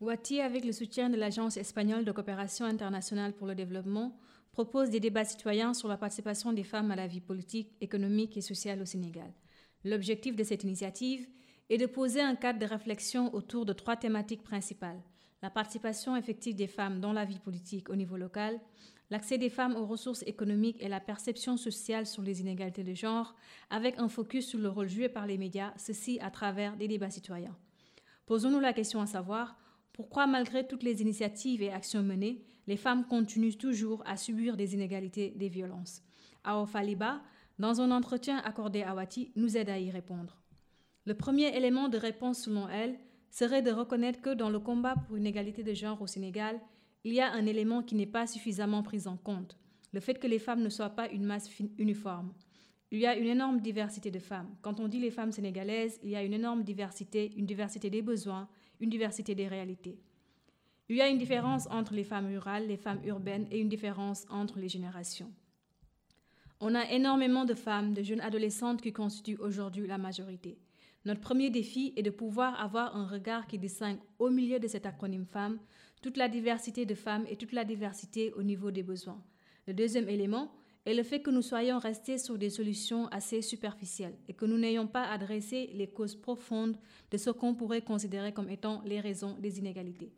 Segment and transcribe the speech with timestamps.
[0.00, 4.16] Wati, avec le soutien de l'Agence espagnole de coopération internationale pour le développement,
[4.52, 8.40] propose des débats citoyens sur la participation des femmes à la vie politique, économique et
[8.40, 9.32] sociale au Sénégal.
[9.84, 11.26] L'objectif de cette initiative
[11.68, 15.02] est de poser un cadre de réflexion autour de trois thématiques principales.
[15.42, 18.60] La participation effective des femmes dans la vie politique au niveau local,
[19.10, 23.34] l'accès des femmes aux ressources économiques et la perception sociale sur les inégalités de genre,
[23.68, 27.10] avec un focus sur le rôle joué par les médias, ceci à travers des débats
[27.10, 27.56] citoyens.
[28.26, 29.56] Posons-nous la question à savoir,
[29.98, 34.74] pourquoi malgré toutes les initiatives et actions menées, les femmes continuent toujours à subir des
[34.74, 36.04] inégalités, des violences?
[36.44, 37.20] Ao Faliba,
[37.58, 40.40] dans un entretien accordé à Wati, nous aide à y répondre.
[41.04, 42.96] Le premier élément de réponse selon elle
[43.32, 46.60] serait de reconnaître que dans le combat pour une égalité de genre au Sénégal,
[47.02, 49.58] il y a un élément qui n'est pas suffisamment pris en compte,
[49.92, 52.32] le fait que les femmes ne soient pas une masse uniforme.
[52.90, 54.54] Il y a une énorme diversité de femmes.
[54.62, 58.00] Quand on dit les femmes sénégalaises, il y a une énorme diversité, une diversité des
[58.00, 58.48] besoins,
[58.80, 59.98] une diversité des réalités.
[60.88, 64.24] Il y a une différence entre les femmes rurales, les femmes urbaines et une différence
[64.30, 65.30] entre les générations.
[66.60, 70.58] On a énormément de femmes, de jeunes adolescentes qui constituent aujourd'hui la majorité.
[71.04, 74.86] Notre premier défi est de pouvoir avoir un regard qui distingue au milieu de cet
[74.86, 75.58] acronyme femmes
[76.00, 79.22] toute la diversité de femmes et toute la diversité au niveau des besoins.
[79.66, 80.50] Le deuxième élément
[80.86, 84.58] est le fait que nous soyons restés sur des solutions assez superficielles et que nous
[84.58, 86.78] n'ayons pas adressé les causes profondes
[87.10, 90.12] de ce qu'on pourrait considérer comme étant les raisons des inégalités.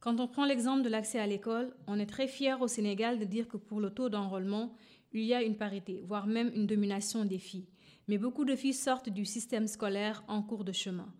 [0.00, 3.26] Quand on prend l'exemple de l'accès à l'école, on est très fier au Sénégal de
[3.26, 4.72] dire que pour le taux d'enrôlement,
[5.12, 7.68] il y a une parité, voire même une domination des filles.
[8.08, 11.12] Mais beaucoup de filles sortent du système scolaire en cours de chemin.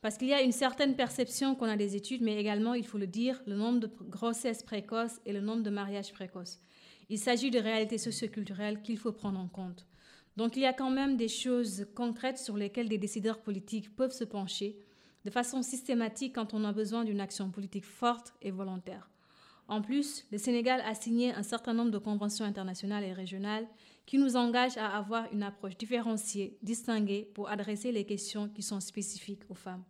[0.00, 2.98] Parce qu'il y a une certaine perception qu'on a des études, mais également, il faut
[2.98, 6.60] le dire, le nombre de grossesses précoces et le nombre de mariages précoces.
[7.08, 9.86] Il s'agit de réalités socioculturelles qu'il faut prendre en compte.
[10.36, 14.12] Donc il y a quand même des choses concrètes sur lesquelles des décideurs politiques peuvent
[14.12, 14.76] se pencher
[15.24, 19.08] de façon systématique quand on a besoin d'une action politique forte et volontaire.
[19.68, 23.66] En plus, le Sénégal a signé un certain nombre de conventions internationales et régionales
[24.04, 28.80] qui nous engagent à avoir une approche différenciée, distinguée pour adresser les questions qui sont
[28.80, 29.84] spécifiques aux femmes.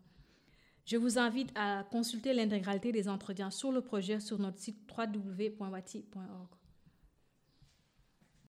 [0.85, 6.49] Je vous invite à consulter l'intégralité des entretiens sur le projet sur notre site www.wati.org.